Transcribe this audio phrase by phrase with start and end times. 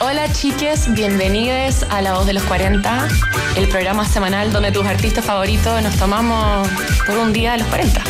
[0.00, 3.08] Hola chiques, bienvenidos a La Voz de los 40,
[3.56, 6.68] el programa semanal donde tus artistas favoritos nos tomamos
[7.06, 8.00] por un día de los 40.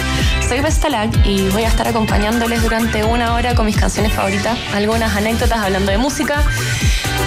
[0.49, 5.17] Soy Vestalag y voy a estar acompañándoles durante una hora con mis canciones favoritas, algunas
[5.17, 6.45] anécdotas hablando de música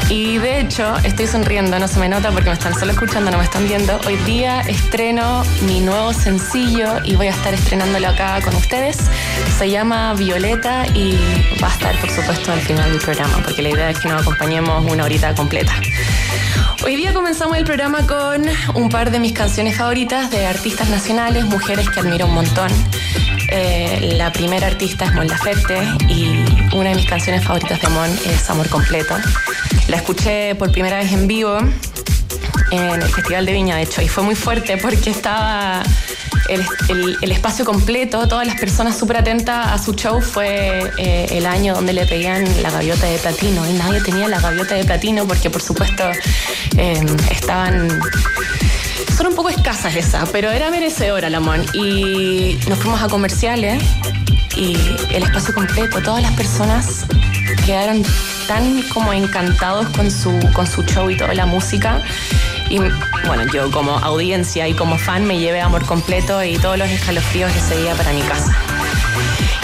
[0.09, 3.37] y de hecho, estoy sonriendo, no se me nota porque me están solo escuchando, no
[3.37, 3.99] me están viendo.
[4.07, 8.97] Hoy día estreno mi nuevo sencillo y voy a estar estrenándolo acá con ustedes.
[9.57, 11.17] Se llama Violeta y
[11.61, 14.21] va a estar, por supuesto, al final del programa, porque la idea es que nos
[14.21, 15.73] acompañemos una horita completa.
[16.83, 21.45] Hoy día comenzamos el programa con un par de mis canciones favoritas de artistas nacionales,
[21.45, 22.71] mujeres que admiro un montón.
[23.51, 28.09] Eh, la primera artista es Mon Laferte y una de mis canciones favoritas de Mon
[28.25, 29.15] es Amor Completo.
[29.87, 31.57] La escuché por primera vez en vivo
[32.71, 35.83] en el Festival de Viña, de hecho, y fue muy fuerte porque estaba
[36.49, 40.21] el, espacio completo, todas las personas súper atentas a su show.
[40.21, 44.39] Fue eh, el año donde le pedían la gaviota de platino y nadie tenía la
[44.39, 46.03] gaviota de platino porque, por supuesto,
[46.77, 48.01] em, estaban
[49.15, 51.65] son un poco escasas esas, pero era merecedora la Mon.
[51.73, 53.83] Y nos fuimos a comerciales
[54.55, 54.77] y
[55.11, 57.05] el espacio completo, todas las personas
[57.65, 58.03] quedaron
[58.47, 62.01] tan como encantados con su, con su show y toda la música.
[62.69, 66.89] Y bueno, yo como audiencia y como fan me llevé amor completo y todos los
[66.89, 68.55] escalofríos ese día para mi casa.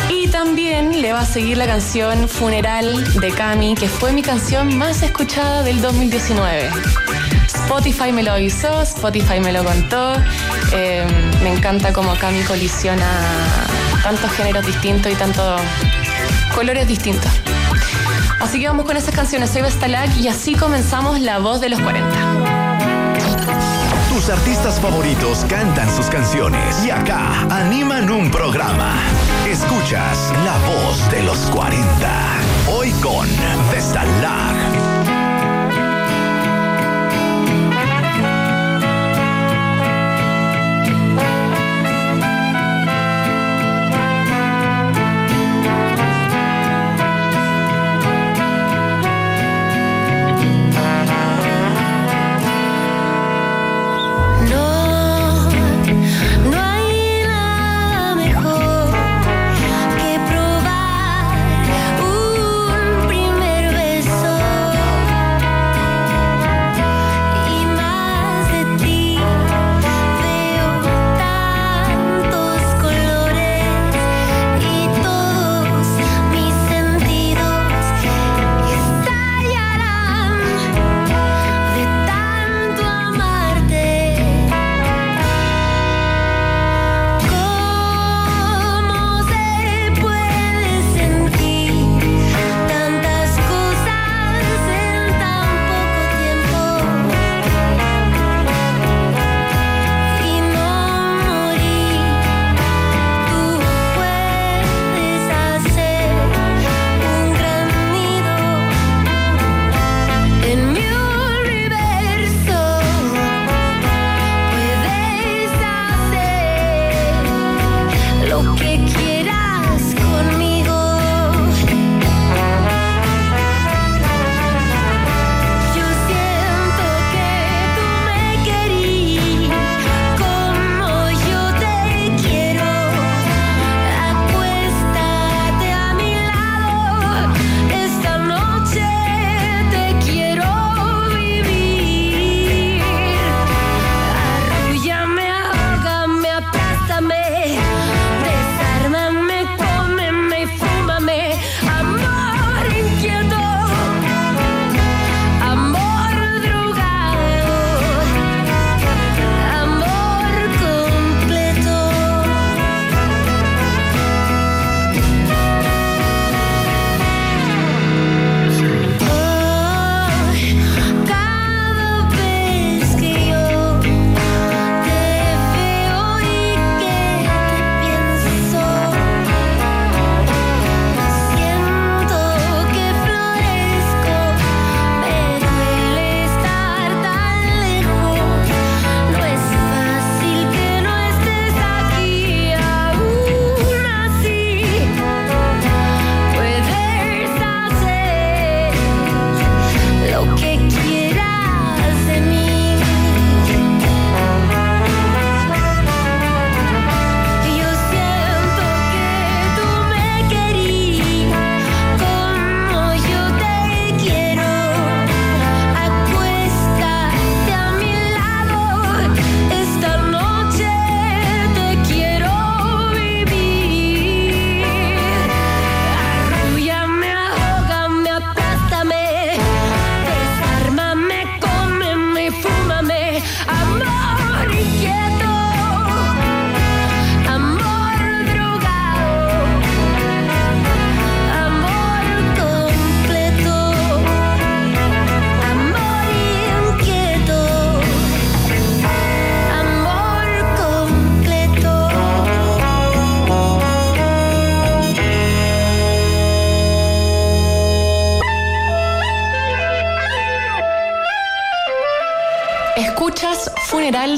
[0.10, 4.78] Y también le va a seguir la canción Funeral de Cami, que fue mi canción
[4.78, 6.70] más escuchada del 2019.
[7.46, 10.14] Spotify me lo avisó, Spotify me lo contó.
[10.74, 11.06] Eh,
[11.44, 13.08] me encanta cómo Cami colisiona
[14.04, 15.62] tantos géneros distintos y tantos
[16.54, 17.32] colores distintos.
[18.40, 19.50] Así que vamos con esas canciones.
[19.50, 22.10] Soy Vestalag y así comenzamos La Voz de los 40.
[24.10, 28.94] Tus artistas favoritos cantan sus canciones y acá animan un programa.
[29.48, 31.86] Escuchas La Voz de los 40.
[32.72, 33.28] Hoy con
[33.72, 34.85] Vestalag.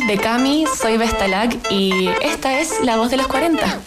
[0.07, 3.79] De Cami, soy Vestalag y esta es La Voz de los 40.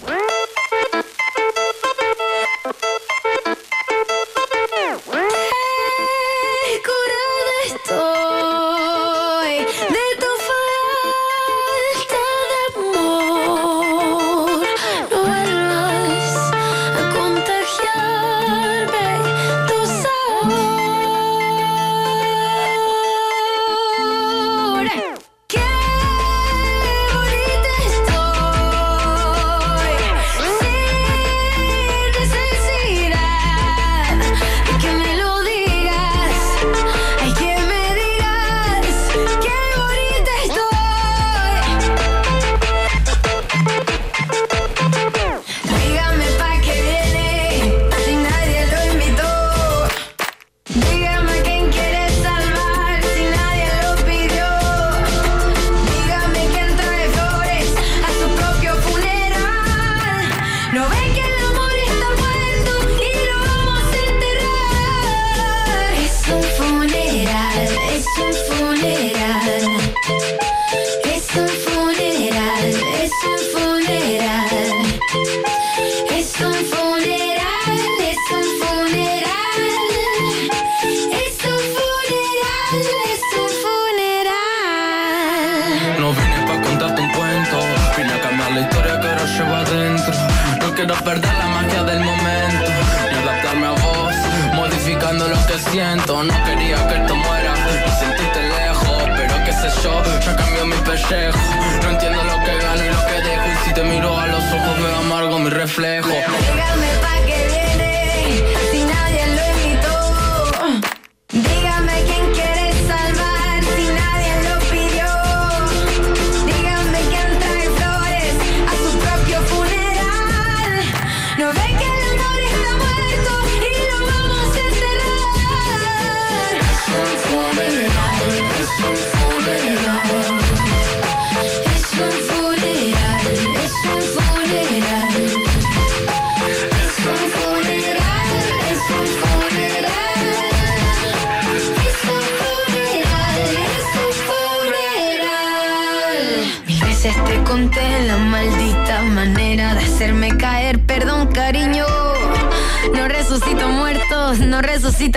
[101.82, 103.46] No entiendo lo que gano y lo que dejo.
[103.48, 106.10] Y si te miro a los ojos me amargo mi reflejo.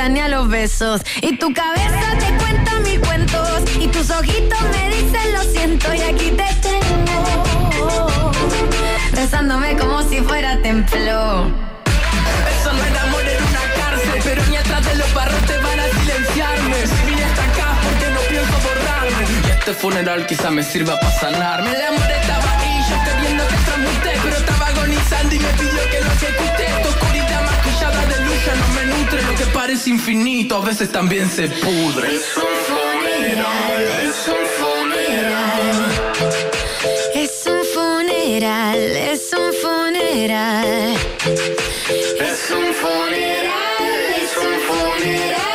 [0.09, 1.01] Ni a los besos.
[1.21, 3.63] Y tu cabeza te cuenta mil cuentos.
[3.79, 5.93] Y tus ojitos me dicen lo siento.
[5.93, 8.31] Y aquí te tengo.
[9.13, 11.51] Besándome como si fuera templo.
[12.59, 14.21] Eso no es amor en una cárcel.
[14.23, 16.77] Pero ni atrás de los barros te van a silenciarme.
[17.05, 19.47] Vine hasta acá porque no pienso borrarme.
[19.47, 21.69] Y este funeral quizá me sirva para sanarme.
[21.69, 24.11] El amor estaba ahí, yo queriendo que transmute.
[24.23, 26.65] Pero estaba agonizando y me pidió que lo ejecute.
[26.83, 27.12] Tu
[28.45, 29.21] ya no me nutre.
[29.23, 32.15] Lo que parece infinito a veces también se pudre.
[32.15, 35.77] Es un funeral, es un funeral.
[37.15, 40.97] Es un funeral, es un funeral.
[42.19, 43.53] Es un funeral,
[44.21, 45.52] es un funeral.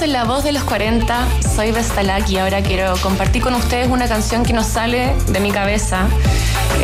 [0.00, 4.06] En La Voz de los 40, soy Vestalak y ahora quiero compartir con ustedes una
[4.06, 6.06] canción que nos sale de mi cabeza.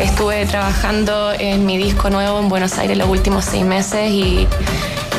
[0.01, 4.47] Estuve trabajando en mi disco nuevo en Buenos Aires los últimos seis meses y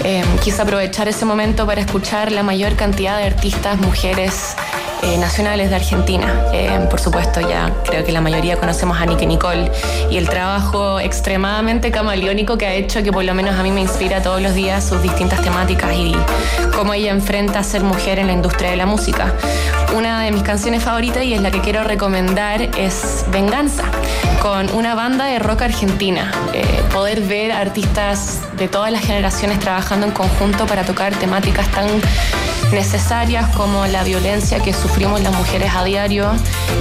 [0.03, 4.57] eh, quise aprovechar ese momento para escuchar la mayor cantidad de artistas, mujeres
[5.05, 6.27] eh, nacionales de Argentina.
[6.53, 9.71] Eh, por supuesto, ya creo que la mayoría conocemos a Nicky Nicole
[10.11, 13.83] y el trabajo extremadamente camaleónico que ha hecho que por lo menos a mí me
[13.83, 16.15] inspira todos los días sus distintas temáticas y
[16.75, 19.33] cómo ella enfrenta a ser mujer en la industria de la música.
[19.95, 23.85] Una de mis canciones favoritas y es la que quiero recomendar es Venganza,
[24.41, 26.33] con una banda de rock argentina.
[26.53, 31.89] Eh, poder ver artistas de todas las generaciones trabajando en conjunto para tocar temáticas tan
[32.73, 36.31] necesarias como la violencia que sufrimos las mujeres a diario,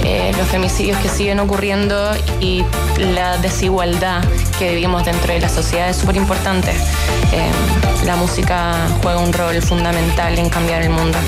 [0.04, 2.64] eh, los femicidios que siguen ocurriendo y
[2.98, 4.22] la desigualdad
[4.58, 6.70] que vivimos dentro de la sociedad es súper importante.
[7.32, 7.50] Eh,
[8.04, 11.18] la música juega un rol fundamental en cambiar el mundo.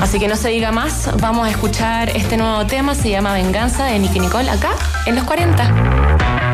[0.00, 3.84] Así que no se diga más, vamos a escuchar este nuevo tema, se llama Venganza
[3.84, 4.70] de Nicky Nicole, acá
[5.06, 6.49] en los 40.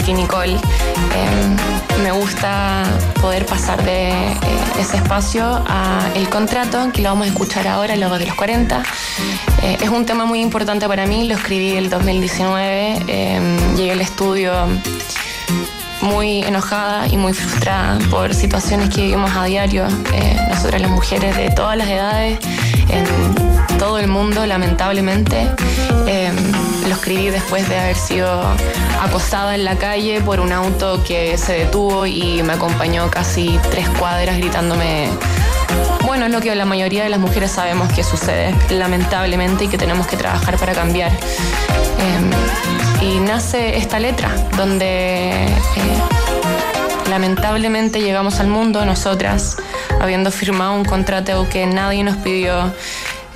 [0.00, 0.54] Nicky Nicole.
[0.54, 2.84] Em, me gusta
[3.20, 4.36] poder pasar de eh,
[4.78, 8.82] ese espacio a el contrato, que lo vamos a escuchar ahora, luego de los 40.
[9.62, 14.00] Eh, es un tema muy importante para mí, lo escribí el 2019, em, llegué al
[14.00, 14.52] estudio
[16.00, 21.36] muy enojada y muy frustrada por situaciones que vivimos a diario, eh, nosotras las mujeres
[21.36, 22.38] de todas las edades,
[22.88, 23.04] en
[23.78, 25.50] todo el mundo, lamentablemente.
[26.86, 28.42] Lo escribí después de haber sido
[29.00, 33.88] acosada en la calle por un auto que se detuvo y me acompañó casi tres
[33.90, 35.08] cuadras gritándome
[36.06, 39.78] bueno, es lo que la mayoría de las mujeres sabemos que sucede, lamentablemente, y que
[39.78, 41.12] tenemos que trabajar para cambiar.
[41.98, 45.50] Em, y nace esta letra, donde eh,
[47.08, 49.56] lamentablemente llegamos al mundo nosotras,
[50.00, 52.72] habiendo firmado un contrato que nadie nos pidió,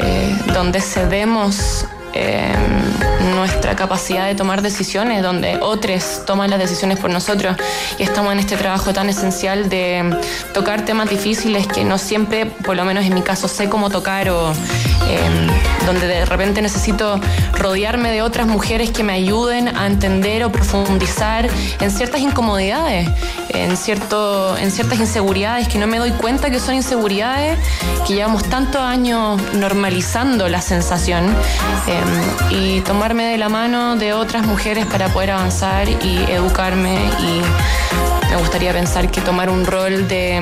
[0.00, 1.86] eh, donde cedemos
[2.16, 7.58] Em, nuestra capacidad de tomar decisiones, donde otros toman las decisiones por nosotros
[7.98, 10.16] y estamos en este trabajo tan esencial de
[10.54, 14.30] tocar temas difíciles que no siempre, por lo menos en mi caso, sé cómo tocar
[14.30, 14.50] o
[15.10, 17.20] em, donde de repente necesito
[17.52, 21.46] rodearme de otras mujeres que me ayuden a entender o profundizar
[21.80, 23.10] en ciertas incomodidades,
[23.50, 27.58] en, cierto, en ciertas inseguridades que no me doy cuenta que son inseguridades,
[28.06, 31.26] que llevamos tantos años normalizando la sensación.
[31.86, 38.30] Em, y tomarme de la mano de otras mujeres para poder avanzar y educarme y
[38.30, 40.40] me gustaría pensar que tomar un rol de,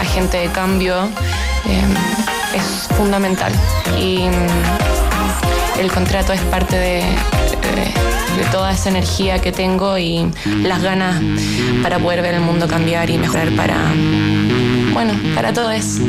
[0.00, 0.96] agente de cambio
[1.68, 3.52] eh, es fundamental
[4.00, 7.04] y mm, el contrato es parte de,
[8.36, 10.28] de toda esa energía que tengo y
[10.64, 11.22] las ganas
[11.84, 13.76] para poder ver el mundo cambiar y mejorar para,
[14.92, 16.02] bueno, para todo eso.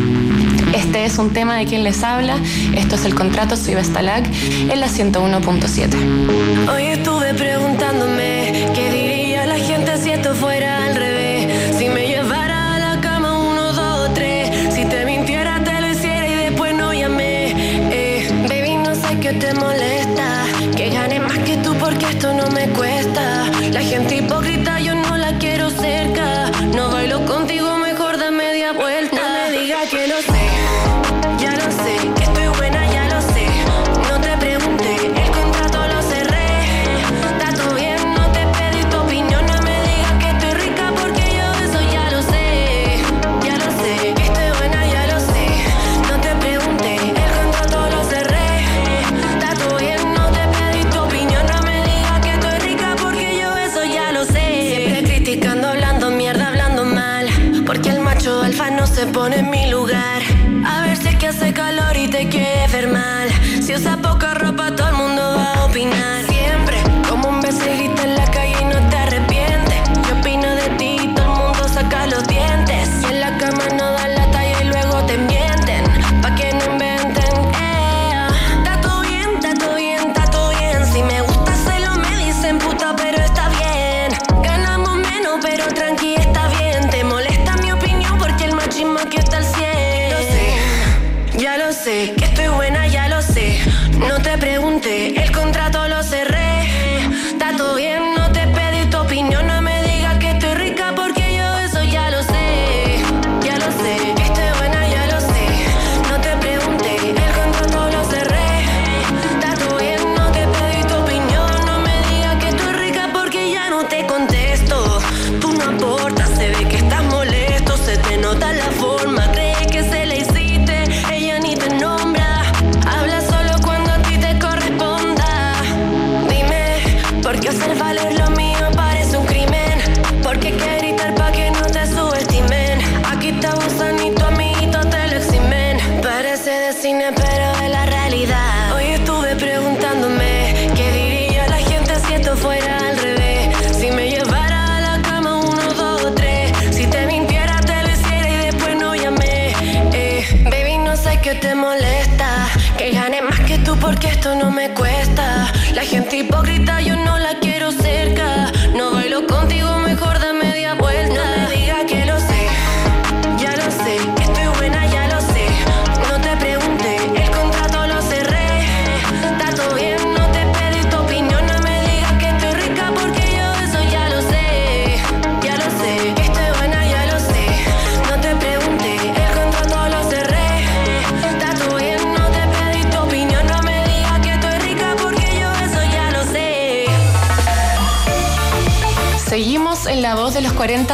[0.74, 2.38] Este es un tema de quien les habla.
[2.76, 6.70] Esto es el contrato, soy Vestalag en la 101.7.
[6.74, 11.78] Hoy estuve preguntándome qué diría la gente si esto fuera al revés.
[11.78, 14.74] Si me llevara a la cama uno, dos, tres.
[14.74, 17.54] Si te mintiera, te lo hiciera y después no llamé.
[17.92, 20.46] Eh, baby, no sé qué te molesta.
[20.76, 23.52] Que gane más que tú porque esto no me cuesta.
[23.72, 24.53] La gente hipócrita,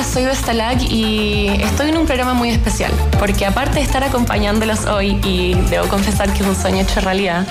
[0.09, 5.19] soy Vestalag y estoy en un programa muy especial, porque aparte de estar acompañándolos hoy,
[5.23, 7.45] y debo confesar que es un sueño hecho realidad,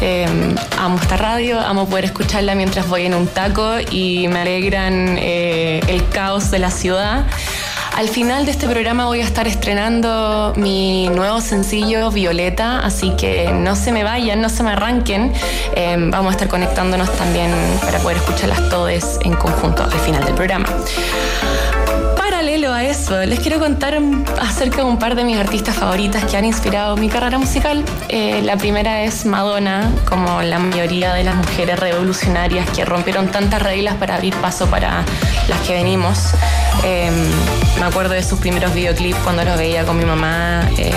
[0.00, 5.18] em, amo esta radio, amo poder escucharla mientras voy en un taco y me alegran
[5.18, 7.26] eh, el caos de la ciudad.
[7.96, 13.50] Al final de este programa voy a estar estrenando mi nuevo sencillo Violeta, así que
[13.52, 15.32] no se me vayan, no se me arranquen.
[15.74, 20.34] Em, vamos a estar conectándonos también para poder escucharlas todas en conjunto al final del
[20.34, 20.67] programa
[22.88, 24.00] les quiero contar
[24.40, 27.84] acerca de un par de mis artistas favoritas que han inspirado mi carrera musical.
[28.08, 33.60] Eh, la primera es Madonna, como la mayoría de las mujeres revolucionarias que rompieron tantas
[33.60, 35.04] reglas para abrir paso para
[35.48, 36.32] las que venimos.
[36.84, 37.14] Em,
[37.78, 40.92] me acuerdo de sus primeros videoclips cuando los veía con mi mamá eh,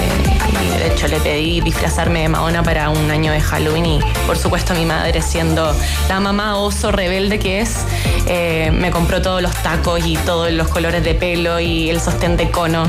[0.62, 4.38] y de hecho le pedí disfrazarme de Madonna para un año de Halloween y por
[4.38, 5.76] supuesto mi madre siendo
[6.08, 7.86] la mamá oso rebelde que es,
[8.28, 12.38] eh, me compró todos los tacos y todos los colores de pelo y el sostén
[12.38, 12.86] de cono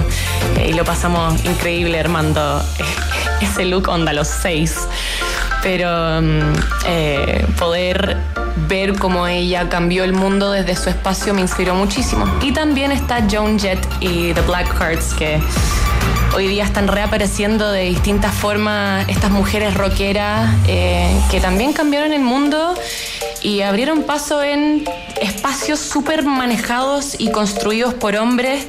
[0.59, 2.63] eh, y lo pasamos increíble armando
[3.41, 4.89] ese look onda los seis.
[5.63, 6.55] Pero mm,
[7.57, 8.17] poder
[8.69, 12.27] ver cómo ella cambió el mundo desde su espacio me inspiró muchísimo.
[12.43, 15.41] Y también está Joan Jett y The Black Hearts, que
[16.35, 22.23] hoy día están reapareciendo de distintas formas estas mujeres rockeras eh, que también cambiaron el
[22.23, 22.75] mundo
[23.43, 24.85] y abrieron paso en
[25.21, 28.67] espacios súper manejados y construidos por hombres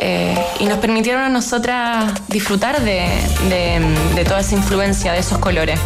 [0.00, 5.80] eh, y nos permitieron a nosotras disfrutar de toda esa influencia, de esos colores.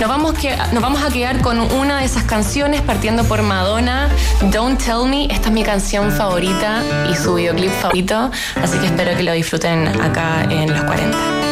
[0.00, 4.10] Nos vamos, que, nos vamos a quedar con una de esas canciones partiendo por Madonna,
[4.52, 5.24] Don't Tell Me.
[5.24, 8.30] Esta es mi canción favorita y su videoclip favorito,
[8.62, 11.46] así que espero que lo disfruten acá en los 40.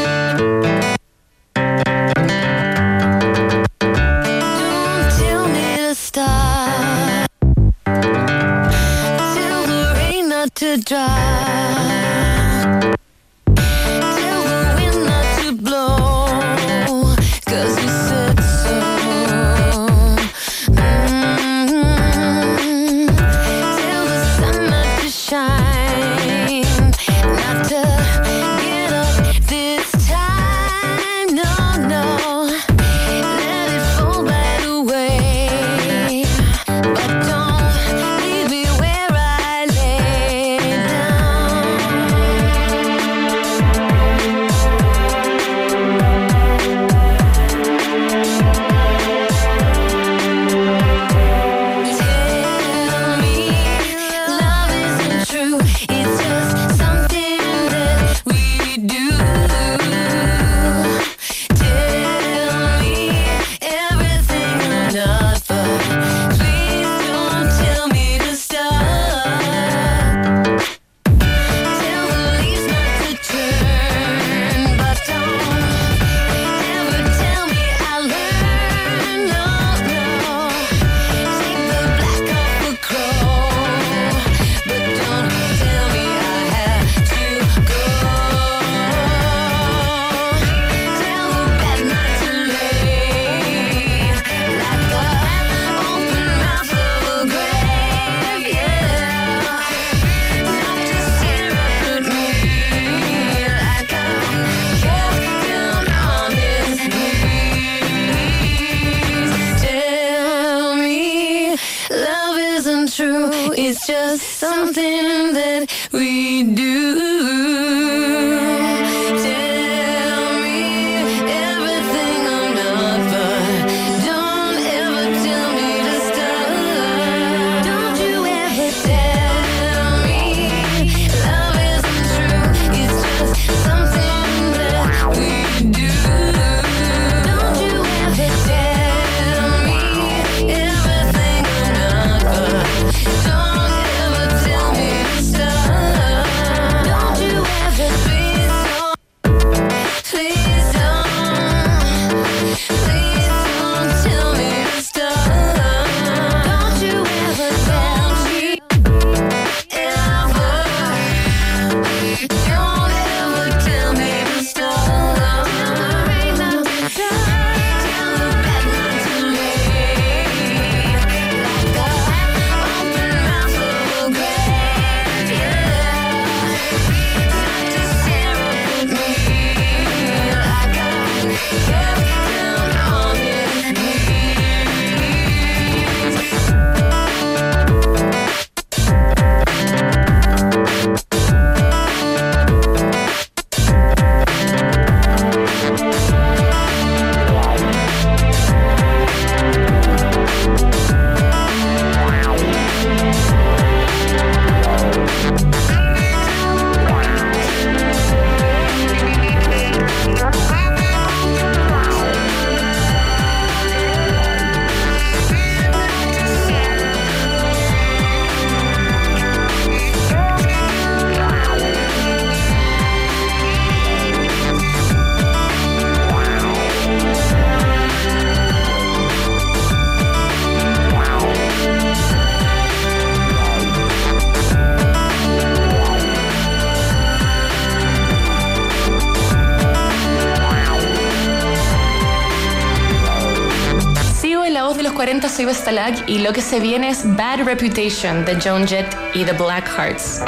[246.06, 250.20] Y lo que se viene es Bad Reputation de Joan Jett y The Black Hearts.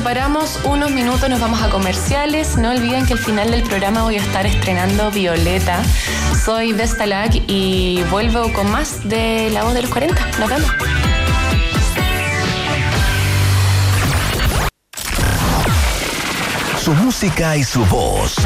[0.00, 2.56] Separamos unos minutos, nos vamos a comerciales.
[2.56, 5.82] No olviden que al final del programa voy a estar estrenando Violeta.
[6.42, 10.26] Soy Vestalag y vuelvo con más de La Voz de los 40.
[10.38, 10.70] Nos vemos.
[16.82, 18.36] Su música y su voz.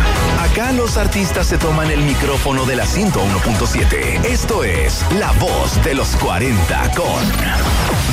[0.41, 4.25] Acá los artistas se toman el micrófono de la 101.7.
[4.25, 7.23] Esto es La Voz de los 40 con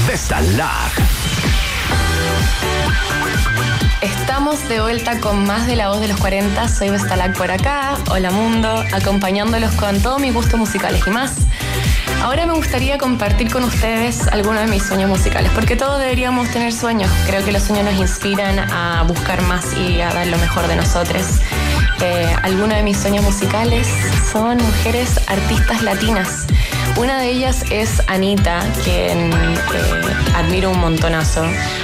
[0.08, 0.92] Vestalag.
[4.02, 6.68] Estamos de vuelta con más de la voz de los 40.
[6.68, 7.98] Soy Vestalag por acá.
[8.10, 11.34] Hola mundo, acompañándolos con todo mi gusto musicales y más.
[12.22, 16.72] Ahora me gustaría compartir con ustedes algunos de mis sueños musicales, porque todos deberíamos tener
[16.72, 17.12] sueños.
[17.26, 20.76] Creo que los sueños nos inspiran a buscar más y a dar lo mejor de
[20.76, 21.24] nosotros.
[22.00, 23.88] Eh, algunos de mis sueños musicales
[24.32, 26.46] son mujeres artistas latinas.
[26.98, 29.36] Una de ellas es Anita, quien eh,
[30.36, 31.44] admiro un montonazo.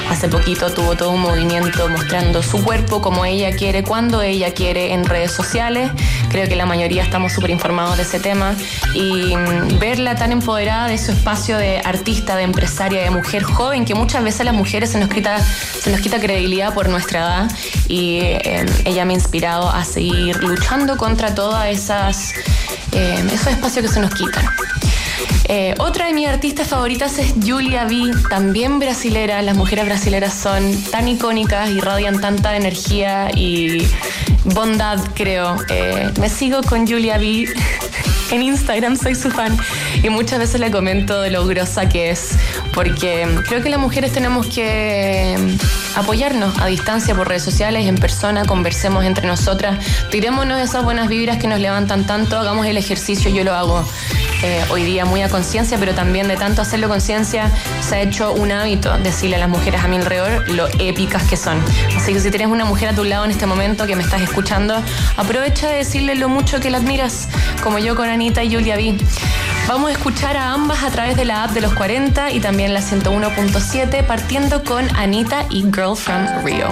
[0.10, 4.93] Hace poquito tuvo todo un movimiento mostrando su cuerpo como ella quiere, cuando ella quiere
[4.93, 5.89] en redes sociales.
[6.29, 8.55] Creo que la mayoría estamos súper informados de ese tema.
[8.93, 13.86] Y mm, verla tan empoderada de su espacio de artista, de empresaria, de mujer joven,
[13.86, 17.19] que muchas veces a las mujeres se nos quita, se nos quita credibilidad por nuestra
[17.19, 17.51] edad.
[17.88, 22.33] Y eh, ella me ha inspirado a seguir luchando contra todos esas
[22.91, 24.45] eh, esos espacios que se nos quitan.
[25.49, 29.41] Eh, otra de mis artistas favoritas es Julia B, también brasilera.
[29.41, 33.88] Las mujeres brasileras son tan icónicas y radian tanta energía y
[34.43, 35.55] bondad, creo.
[35.69, 37.45] Eh, me sigo con Julia B
[38.31, 39.57] en Instagram, soy su fan
[40.03, 42.31] y muchas veces le comento de lo grosa que es,
[42.73, 45.38] porque creo que las mujeres tenemos que
[45.95, 49.79] apoyarnos a distancia por redes sociales, en persona, conversemos entre nosotras,
[50.12, 53.86] tirémonos esas buenas vibras que nos levantan tanto, hagamos el ejercicio, yo lo hago
[54.43, 58.34] eh, hoy día muy a conciencia, pero también de tanto hacerlo conciencia se ha hecho
[58.34, 61.60] un hábito decirle a las mujeres a mi alrededor lo épicas que son.
[61.95, 64.21] Así que si tienes una mujer a tu lado en este momento que me estás
[64.21, 64.82] escuchando,
[65.15, 67.28] aprovecha de decirle lo mucho que la admiras,
[67.63, 68.97] como yo con Anita y Julia B.
[69.67, 72.73] Vamos a escuchar a ambas a través de la app de los 40 y también
[72.73, 76.69] la 101.7, partiendo con Anita y Girl from Rio.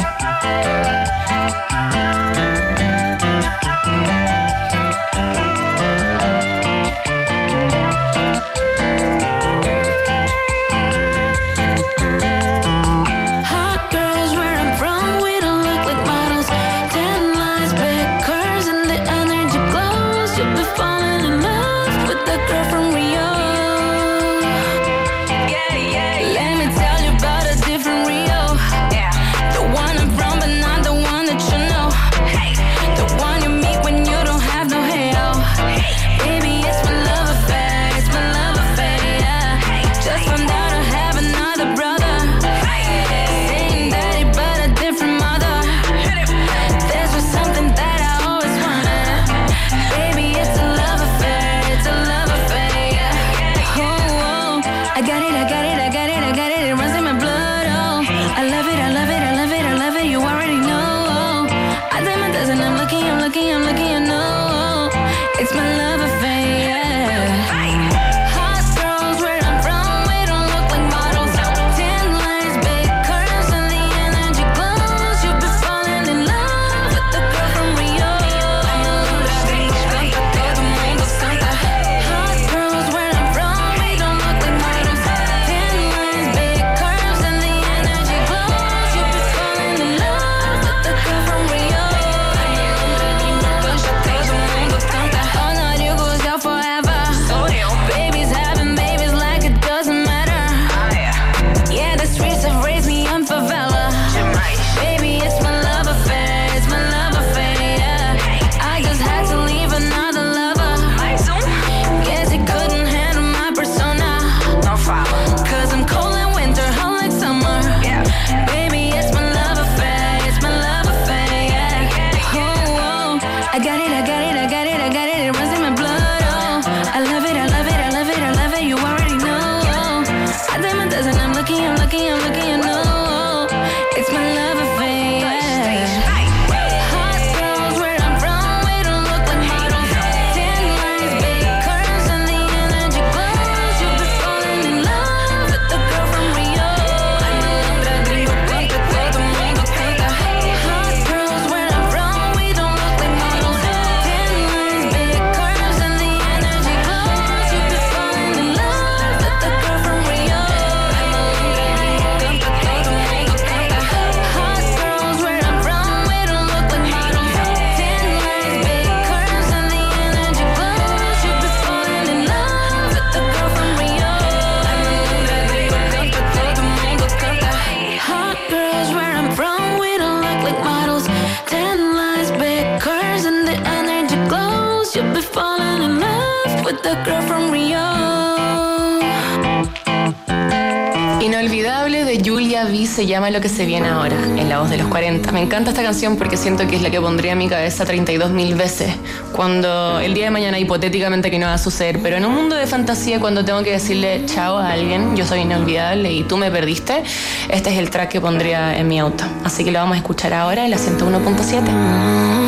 [193.06, 195.32] Se llama Lo que se viene ahora, en la voz de los 40.
[195.32, 198.32] Me encanta esta canción porque siento que es la que pondría en mi cabeza 32
[198.32, 198.96] mil veces
[199.32, 202.56] cuando el día de mañana hipotéticamente que no va a suceder, pero en un mundo
[202.56, 206.50] de fantasía cuando tengo que decirle chao a alguien, yo soy inolvidable y tú me
[206.50, 207.04] perdiste,
[207.48, 209.24] este es el track que pondría en mi auto.
[209.44, 212.45] Así que lo vamos a escuchar ahora en la 101.7.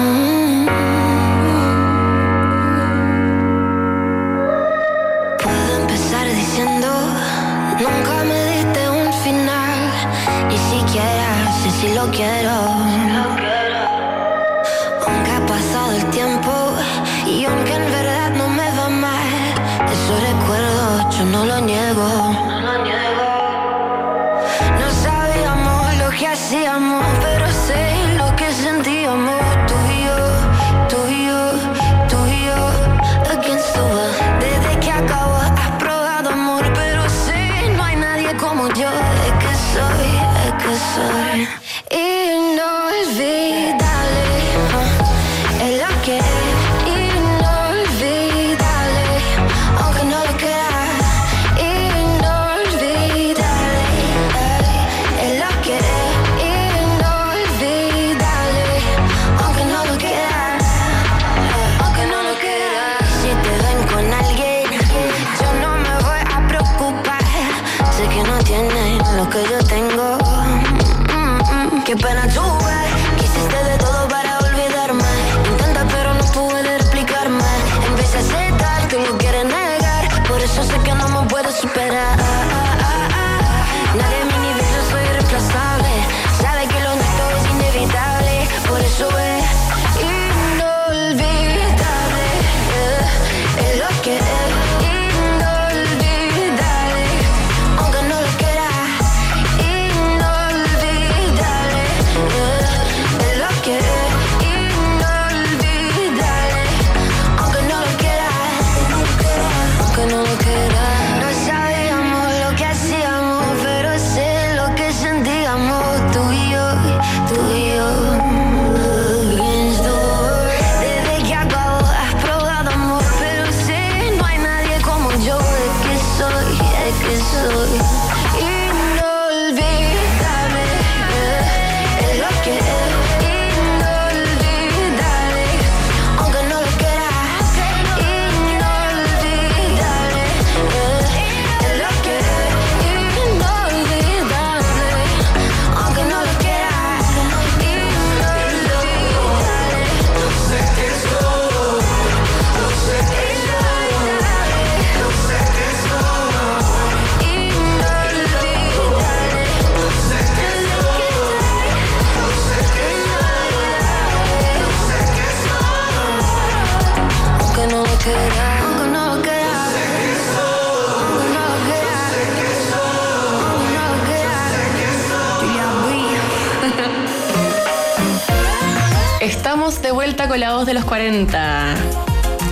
[179.22, 181.76] Estamos de vuelta con la voz de los 40.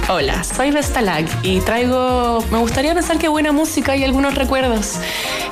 [0.10, 5.00] Hola, soy Vestalag y traigo, me gustaría pensar que buena música y algunos recuerdos.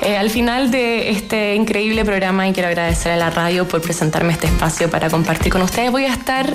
[0.06, 4.34] Eh, al final de este increíble programa y quiero agradecer a la radio por presentarme
[4.34, 6.54] este espacio para compartir con ustedes, voy a estar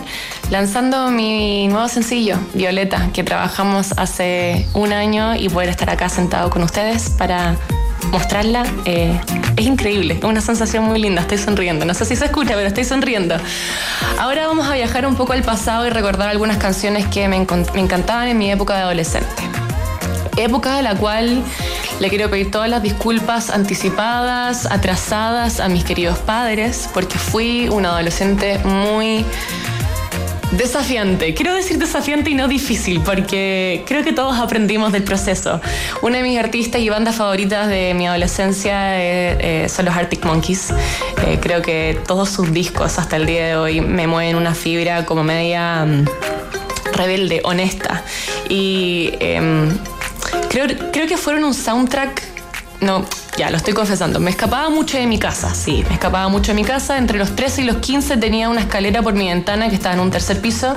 [0.51, 6.51] lanzando mi nuevo sencillo, Violeta, que trabajamos hace un año y poder estar acá sentado
[6.51, 7.57] con ustedes para
[8.13, 9.19] mostrarla eh,
[9.57, 12.67] es increíble, es una sensación muy linda, estoy sonriendo, no sé si se escucha, pero
[12.67, 13.35] estoy sonriendo.
[14.19, 17.81] Ahora vamos a viajar un poco al pasado y recordar algunas canciones que me, me
[17.81, 19.43] encantaban en mi época de adolescente.
[20.37, 21.43] Época de la cual
[22.01, 27.91] le quiero pedir todas las disculpas anticipadas, atrasadas a mis queridos padres, porque fui una
[27.91, 29.25] adolescente muy
[30.53, 31.35] Desafiante.
[31.35, 35.61] Quiero decir desafiante y no difícil, porque creo que todos aprendimos del proceso.
[36.01, 40.25] Una de mis artistas y bandas favoritas de mi adolescencia eh, eh, son los Arctic
[40.25, 40.71] Monkeys.
[41.27, 45.05] Eh, creo que todos sus discos hasta el día de hoy me mueven una fibra
[45.05, 46.07] como media mm,
[46.93, 48.03] rebelde, honesta.
[48.49, 49.77] Y em,
[50.67, 52.23] creo, que fueron un soundtrack.
[52.81, 53.05] No,
[53.37, 54.21] ya, lo estoy confesando.
[54.21, 56.97] Me escapaba mucho de mi casa, sí, me escapaba mucho de mi casa.
[56.97, 60.01] Entre los 13 y los 15 tenía una escalera por mi ventana que estaba en
[60.01, 60.77] un tercer piso,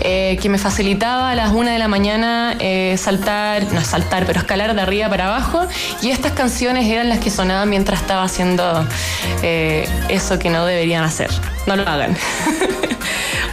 [0.00, 4.40] eh, que me facilitaba a las 1 de la mañana eh, saltar, no saltar, pero
[4.40, 5.66] escalar de arriba para abajo.
[6.02, 8.84] Y estas canciones eran las que sonaban mientras estaba haciendo
[9.42, 11.30] eh, eso que no deberían hacer.
[11.66, 12.16] No lo hagan.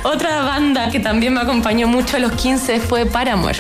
[0.04, 3.58] Otra banda que también me acompañó mucho a los 15 fue Paramore.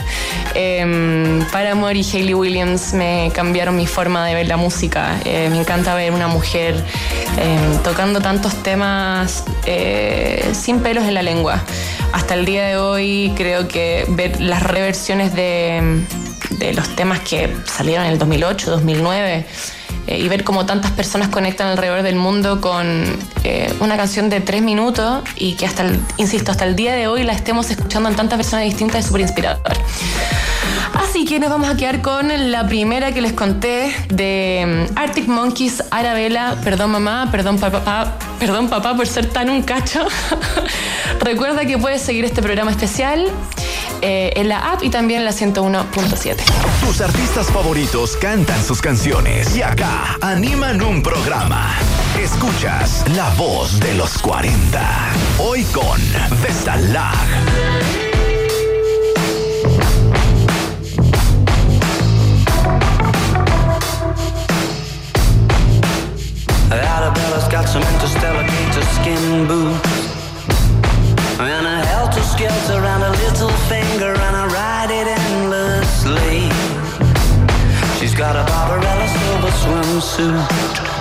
[0.53, 5.19] Em, Paramore y Hayley Williams me cambiaron mi forma de ver la música.
[5.23, 6.75] Eh, me encanta ver una mujer
[7.37, 11.63] em, tocando tantos temas eh, sin pelos en la lengua.
[12.11, 16.03] Hasta el día de hoy creo que ver las reversiones de,
[16.51, 19.45] de los temas que salieron en el 2008, 2009
[20.07, 23.03] eh, y ver cómo tantas personas conectan alrededor del mundo con
[23.43, 25.85] eh, una canción de tres minutos y que hasta,
[26.17, 29.21] insisto, hasta el día de hoy la estemos escuchando en tantas personas distintas es súper
[29.21, 29.73] inspirador.
[30.93, 35.27] Así que nos vamos a quedar con la primera que les conté de mm, Arctic
[35.27, 36.55] Monkeys, Arabella.
[36.63, 40.05] Perdón mamá, perdón papá, perdón papá por ser tan un cacho.
[41.19, 43.27] Recuerda que puedes seguir este programa especial
[44.05, 46.35] eh, en la app y también en la 101.7.
[46.81, 51.71] Tus artistas favoritos cantan sus canciones y acá animan un programa.
[52.19, 54.81] Escuchas La Voz de los 40.
[55.39, 56.01] Hoy con
[56.41, 57.15] Vestalag.
[66.69, 70.02] Arabella's got some interstellar gator skin boots
[71.43, 76.49] And a helter-skelter and a little finger And I ride it endlessly.
[77.99, 80.93] She's got a Barbarella silver swimsuit.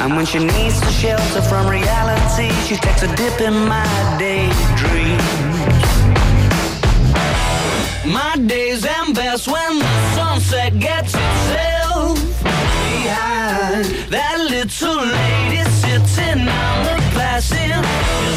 [0.00, 5.22] And when she needs to shelter from reality She takes a dip in my daydreams.
[8.06, 15.73] My days end best when the sunset gets itself behind That little lady sitting on
[17.34, 17.82] the passenger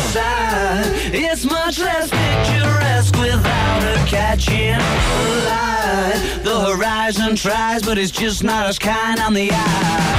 [0.10, 6.40] side It's much less picturesque without her catching the light.
[6.44, 10.18] The horizon tries but it's just not as kind on the eye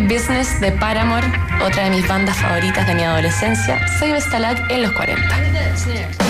[0.00, 1.26] Business de Paramore,
[1.64, 6.23] otra de mis bandas favoritas de mi adolescencia, Save Stalag en los 40.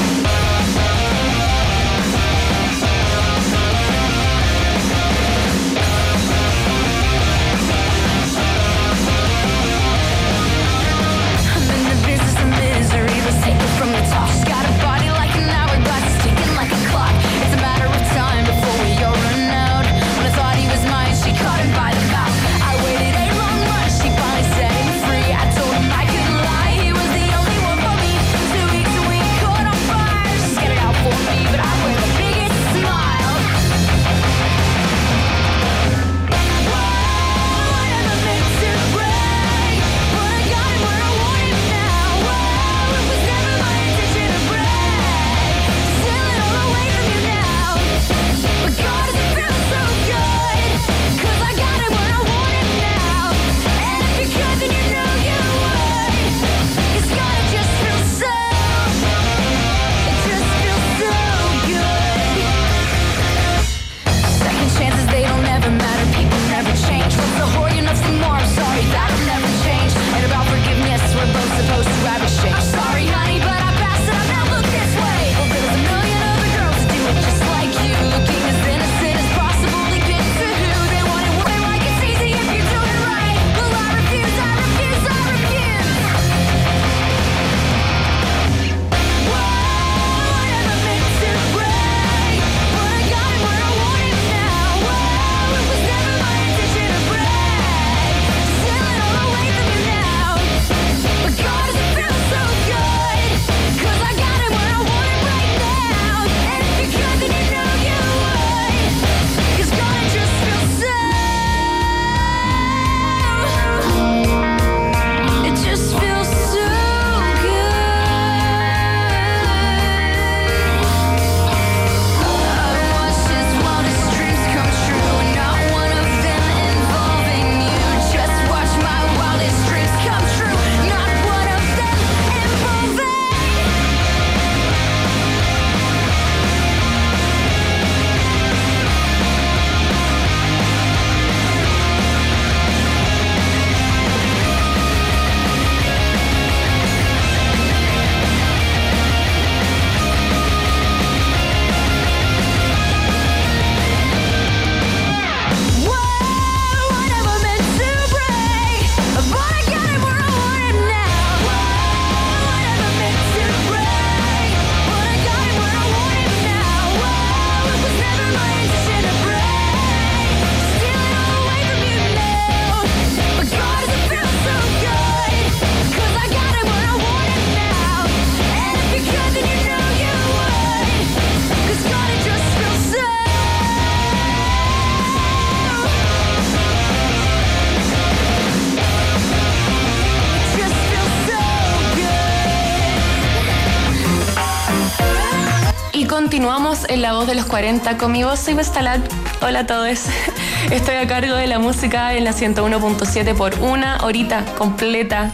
[196.88, 199.00] En La Voz de los 40 con mi voz soy Vestalat.
[199.42, 200.00] Hola a todos.
[200.70, 205.32] Estoy a cargo de la música en la 101.7 por una horita completa.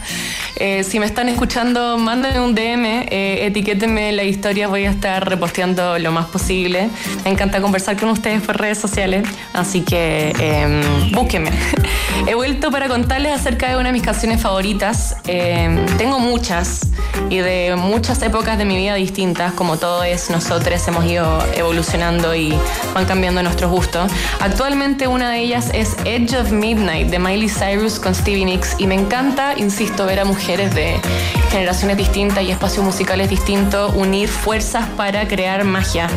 [0.57, 5.27] Eh, si me están escuchando, mándenme un DM, eh, etiquétenme la historia, voy a estar
[5.27, 6.89] reposteando lo más posible.
[7.23, 10.81] Me encanta conversar con ustedes por redes sociales, así que eh,
[11.13, 11.51] búsquenme.
[12.27, 15.15] He vuelto para contarles acerca de una de mis canciones favoritas.
[15.25, 16.87] Em, tengo muchas
[17.29, 22.53] y de muchas épocas de mi vida distintas, como todos nosotros hemos ido evolucionando y
[22.93, 24.11] van cambiando nuestros gustos.
[24.39, 28.87] Actualmente una de ellas es Edge of Midnight de Miley Cyrus con Stevie Nicks y
[28.87, 30.99] me encanta, insisto, ver a mujeres de
[31.51, 36.09] generaciones distintas y espacios musicales distintos unir fuerzas para crear magia.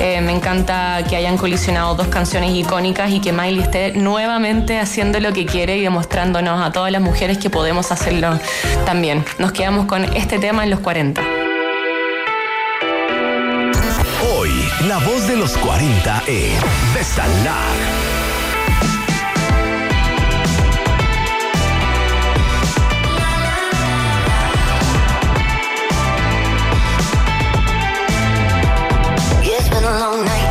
[0.00, 5.18] Eh, me encanta que hayan colisionado dos canciones icónicas y que Miley esté nuevamente haciendo
[5.18, 8.38] lo que quiere y demostrándonos a todas las mujeres que podemos hacerlo
[8.84, 9.24] también.
[9.38, 11.22] Nos quedamos con este tema en los 40.
[14.36, 14.50] Hoy,
[14.86, 16.52] la voz de los 40 es
[16.94, 17.99] Destalar.
[29.98, 30.49] long night.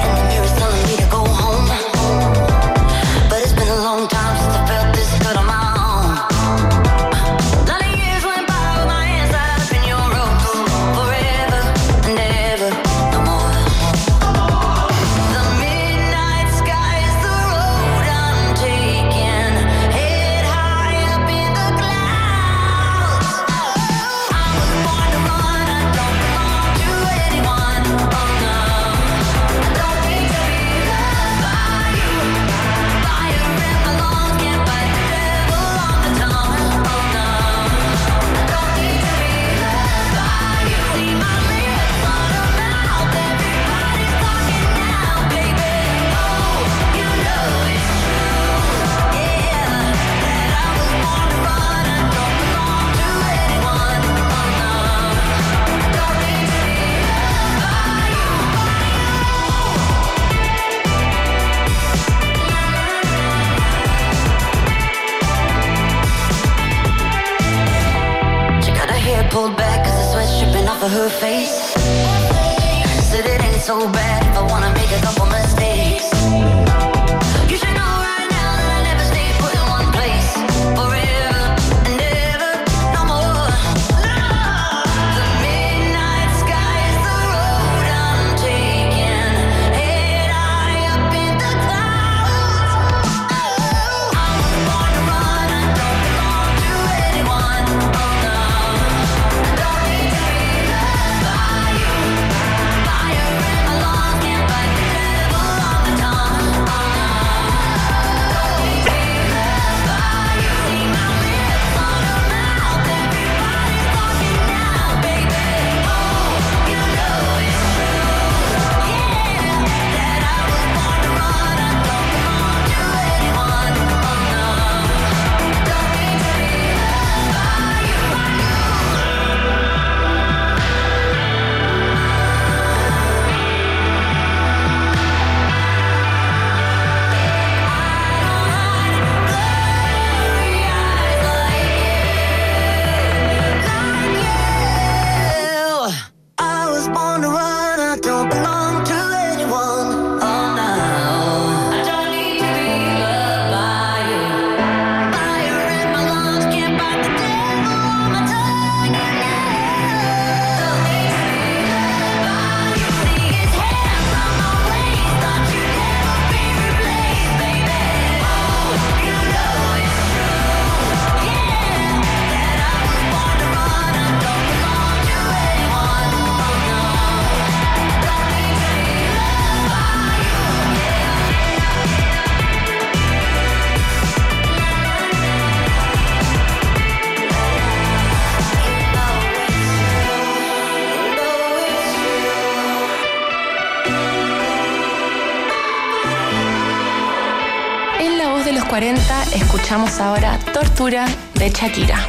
[199.70, 201.06] escuchamos ahora Tortura
[201.36, 202.00] de Shakira.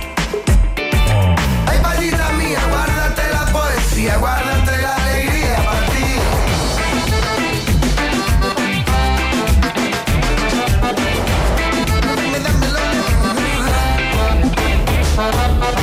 [1.66, 6.06] Ay, palita mía, guárdate la poesía, guárdate la alegría para ti.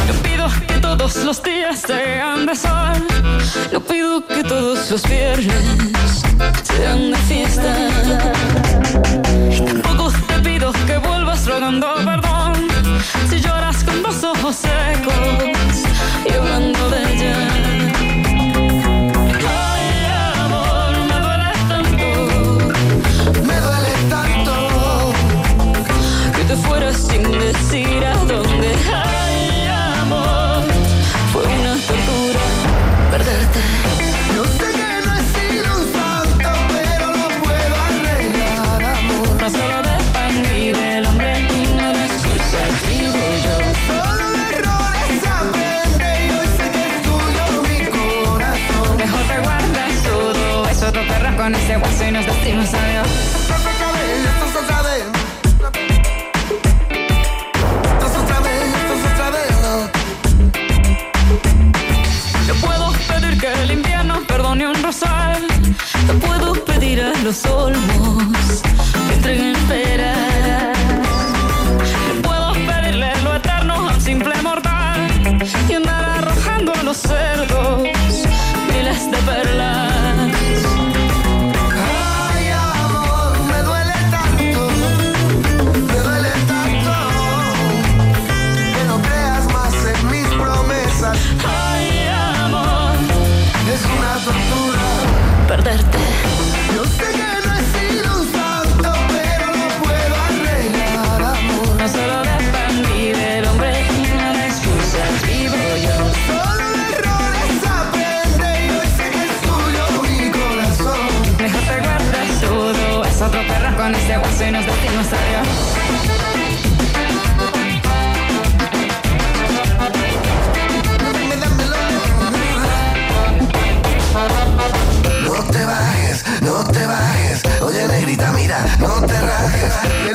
[0.08, 3.06] Yo pido que todos los días sean de sol.
[3.72, 6.24] No pido que todos los viernes
[6.64, 7.76] sean de fiesta.
[9.52, 11.07] Y tampoco te pido que
[14.08, 14.78] los ojos secos.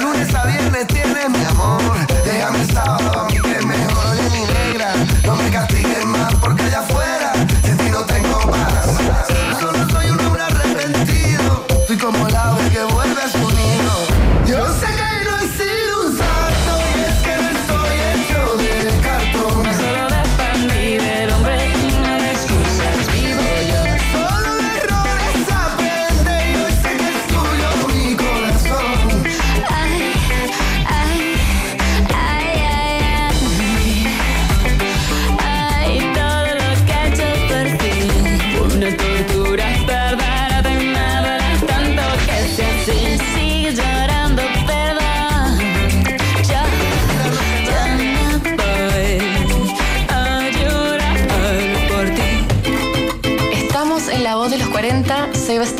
[0.03, 1.02] lunes a viernes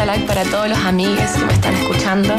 [0.03, 2.35] Vestalak para todos los amigos que me están escuchando.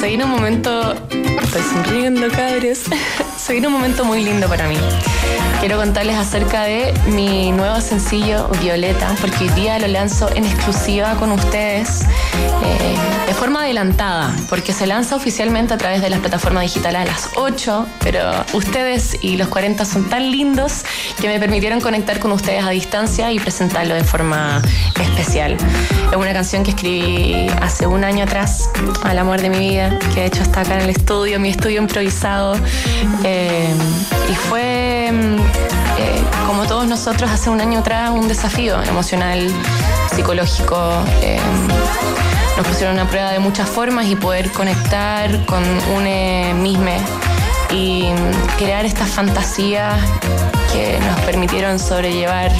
[0.00, 0.94] Soy en un momento.
[1.42, 2.82] Estoy sonriendo, cabres.
[3.38, 4.76] Soy un momento muy lindo para mí.
[5.60, 11.14] Quiero contarles acerca de mi nuevo sencillo Violeta, porque hoy día lo lanzo en exclusiva
[11.14, 12.00] con ustedes
[12.40, 17.04] eh, de forma adelantada, porque se lanza oficialmente a través de las plataformas digitales a
[17.04, 20.84] las 8, pero ustedes y los 40 son tan lindos
[21.20, 24.60] que me permitieron conectar con ustedes a distancia y presentarlo de forma
[25.00, 25.56] especial.
[26.10, 28.68] Es una canción que escribí hace un año atrás,
[29.04, 31.80] al amor de mi vida, que de hecho está acá en el estudio, mi estudio
[31.80, 32.56] improvisado,
[33.24, 33.74] eh,
[34.30, 35.12] y fue
[36.00, 39.46] eh, como todos nosotros hace un año atrás, un desafío emocional,
[40.14, 40.76] psicológico.
[41.20, 41.38] Eh,
[42.56, 45.62] nos pusieron una prueba de muchas formas y poder conectar con
[45.94, 46.90] un mismo
[47.70, 48.08] y
[48.58, 50.00] crear estas fantasías
[50.72, 52.50] que nos permitieron sobrellevar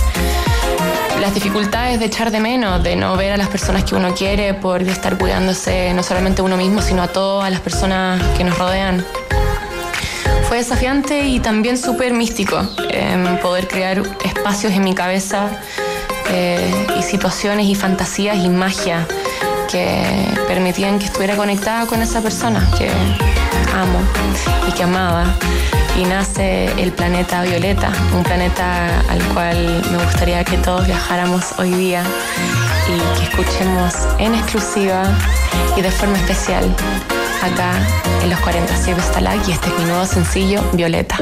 [1.20, 4.55] las dificultades de echar de menos, de no ver a las personas que uno quiere,
[4.55, 9.05] por estar cuidándose no solamente uno mismo, sino a todas las personas que nos rodean
[10.51, 15.49] fue desafiante y también súper místico em, poder crear espacios en mi cabeza
[16.29, 19.07] eh, y situaciones y fantasías y magia
[19.71, 20.03] que
[20.49, 22.91] permitían que estuviera conectada con esa persona que
[23.73, 24.01] amo
[24.67, 25.37] y que amaba.
[25.97, 31.71] Y nace el planeta Violeta, un planeta al cual me gustaría que todos viajáramos hoy
[31.71, 32.03] día
[32.89, 35.05] y que escuchemos en exclusiva
[35.77, 36.65] y de forma especial
[37.43, 37.72] acá
[38.22, 41.18] en los 40 Ciego Stalag y este es mi nuevo sencillo, Violeta.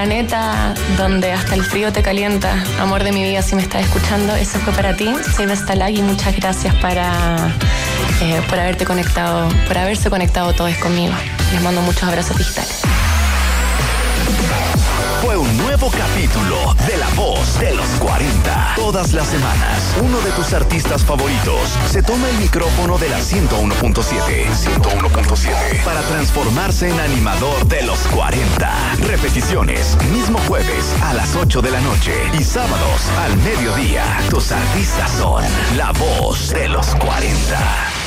[0.00, 2.64] Planeta donde hasta el frío te calienta.
[2.78, 5.12] Amor de mi vida, si me estás escuchando, eso fue para ti.
[5.36, 7.54] Soy Vestalag y muchas gracias para,
[8.22, 11.12] eh, por haberte conectado, por haberse conectado todos conmigo.
[11.52, 12.79] Les mando muchos abrazos digitales
[15.22, 18.74] fue un nuevo capítulo de La Voz de los 40.
[18.76, 21.60] Todas las semanas, uno de tus artistas favoritos
[21.90, 24.46] se toma el micrófono de la 101.7.
[24.48, 25.84] 101.7.
[25.84, 28.70] Para transformarse en animador de los 40.
[29.06, 34.04] Repeticiones, mismo jueves a las 8 de la noche y sábados al mediodía.
[34.30, 35.44] Tus artistas son
[35.76, 37.99] La Voz de los 40.